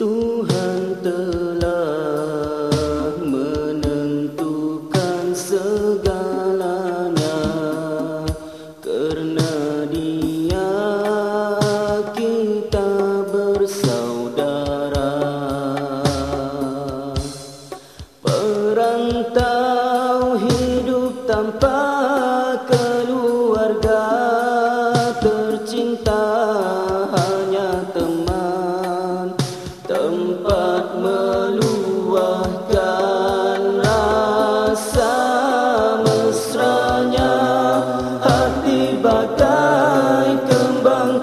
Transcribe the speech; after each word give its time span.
Tuhan 0.00 0.96
telah 1.04 2.72
menentukan 3.20 5.28
segalanya 5.36 7.36
Kerana 8.80 9.84
dia 9.92 10.72
kita 12.16 12.88
bersaudara. 13.28 15.20
Perantau 18.24 19.59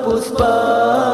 os 0.07 0.29
pães. 0.31 1.06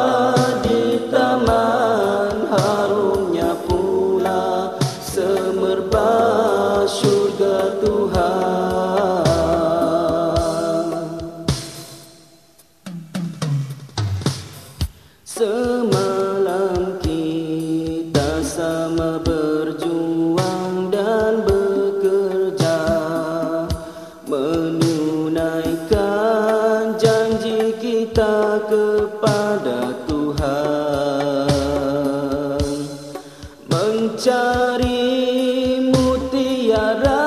Mencari 34.14 35.90
mutiara 35.90 37.26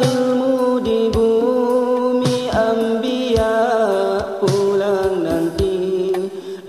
ilmu 0.00 0.80
di 0.80 1.12
bumi 1.12 2.48
ambia 2.48 3.52
pulang 4.40 5.20
nanti. 5.20 6.08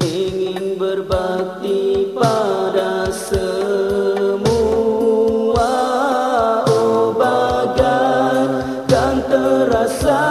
Ingin 0.03 0.75
berbakti 0.75 2.11
pada 2.11 3.07
semua 3.07 4.51
oh 6.67 7.15
bagaikan 7.15 9.15
terasa 9.31 10.27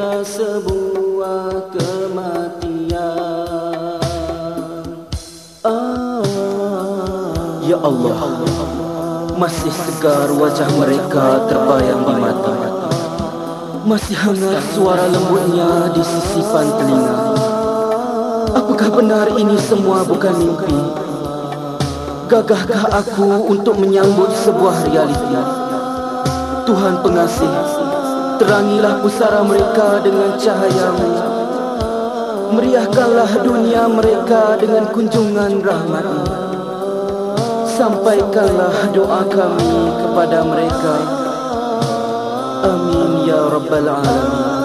Sebuah 0.00 1.76
kematian 1.76 2.96
ah, 5.60 6.24
Ya 7.60 7.76
Allah, 7.76 8.20
masih 9.36 9.68
segar 9.68 10.32
wajah 10.32 10.72
mereka 10.80 11.44
terbayang 11.52 12.08
di 12.08 12.16
mata. 12.16 12.56
Masih 13.84 14.16
hangat 14.16 14.64
suara 14.72 15.04
lembutnya 15.04 15.92
di 15.92 16.00
sisipan 16.00 16.80
telinga. 16.80 17.36
Apakah 18.56 18.88
benar 18.96 19.28
ini 19.36 19.60
semua 19.60 20.00
bukan 20.00 20.32
mimpi? 20.32 20.80
Gagahkah 22.24 22.88
aku 22.88 23.52
untuk 23.52 23.76
menyambut 23.76 24.32
sebuah 24.32 24.88
realiti? 24.88 25.36
Tuhan 26.64 27.04
pengasih, 27.04 27.52
terangilah 28.40 29.04
pusara 29.04 29.44
mereka 29.44 30.00
dengan 30.00 30.32
cahayamu. 30.40 31.12
Meriahkanlah 32.56 33.30
dunia 33.44 33.84
mereka 33.84 34.56
dengan 34.56 34.88
kunjungan 34.88 35.60
rahmatmu. 35.60 36.24
Sampaikanlah 37.68 38.96
doa 38.96 39.28
kami 39.28 39.92
kepada 39.92 40.40
mereka. 40.48 40.96
Amin 42.64 43.28
ya 43.28 43.40
rabbal 43.44 43.88
alamin. 43.92 44.59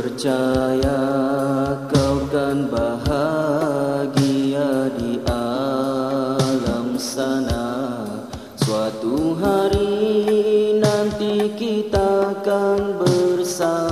Percaya 0.00 0.96
kau 1.92 2.24
kan 2.32 2.64
bahagia 2.72 4.08
di 4.96 5.20
alam 5.28 6.96
sana. 6.96 8.08
Suatu 8.64 9.36
hari 9.36 10.80
nanti 10.80 11.52
kita 11.52 12.32
akan 12.32 12.96
bersama 12.96 13.89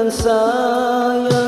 dengan 0.00 0.16
saya 0.16 1.39